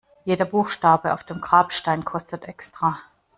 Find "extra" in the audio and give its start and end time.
2.45-2.97